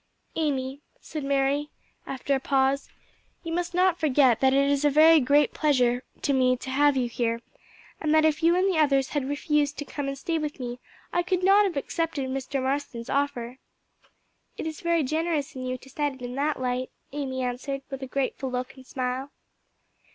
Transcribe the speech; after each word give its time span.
"Amy," 0.35 0.81
Mary 1.21 1.69
said 2.07 2.11
after 2.11 2.33
a 2.33 2.39
pause, 2.39 2.89
"you 3.43 3.53
must 3.53 3.75
not 3.75 3.99
forget 3.99 4.39
that 4.39 4.51
it 4.51 4.67
is 4.67 4.83
a 4.83 4.89
very 4.89 5.19
great 5.19 5.53
pleasure 5.53 6.01
to 6.23 6.33
me 6.33 6.57
to 6.57 6.71
have 6.71 6.97
you 6.97 7.07
here, 7.07 7.39
and 7.99 8.11
that 8.11 8.25
if 8.25 8.41
you 8.41 8.55
and 8.55 8.67
the 8.67 8.79
others 8.79 9.09
had 9.09 9.29
refused 9.29 9.77
to 9.77 9.85
come 9.85 10.07
and 10.07 10.17
stay 10.17 10.39
with 10.39 10.59
me 10.59 10.79
I 11.13 11.21
could 11.21 11.43
not 11.43 11.65
have 11.65 11.77
accepted 11.77 12.31
Mr. 12.31 12.63
Marston's 12.63 13.11
offer." 13.11 13.59
"It 14.57 14.65
is 14.65 14.81
very 14.81 15.03
generous 15.03 15.55
in 15.55 15.67
you 15.67 15.77
to 15.77 15.87
set 15.91 16.13
it 16.15 16.23
in 16.23 16.33
that 16.33 16.59
light," 16.59 16.89
Amy 17.11 17.43
answered, 17.43 17.83
with 17.91 18.01
a 18.01 18.07
grateful 18.07 18.49
look 18.49 18.73
and 18.73 18.83
smile. 18.87 19.29